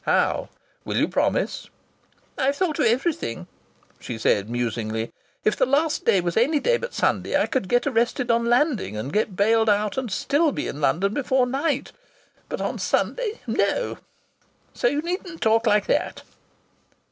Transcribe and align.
How? 0.05 0.49
Will 0.83 0.97
you 0.97 1.07
promise?" 1.07 1.69
"I've 2.35 2.55
thought 2.55 2.79
of 2.79 2.87
everything," 2.87 3.45
she 3.99 4.17
said 4.17 4.49
musingly. 4.49 5.11
"If 5.45 5.55
the 5.55 5.67
last 5.67 6.05
day 6.05 6.21
was 6.21 6.35
any 6.35 6.59
day 6.59 6.77
but 6.77 6.95
Sunday 6.95 7.39
I 7.39 7.45
could 7.45 7.69
get 7.69 7.85
arrested 7.85 8.31
on 8.31 8.45
landing 8.47 8.97
and 8.97 9.13
get 9.13 9.35
bailed 9.35 9.69
out 9.69 9.99
and 9.99 10.11
still 10.11 10.51
be 10.51 10.67
in 10.67 10.81
London 10.81 11.13
before 11.13 11.45
night. 11.45 11.91
But 12.49 12.61
on 12.61 12.79
Sunday 12.79 13.41
no! 13.45 13.99
So 14.73 14.87
you 14.87 15.03
needn't 15.03 15.39
talk 15.39 15.67
like 15.67 15.85
that." 15.85 16.23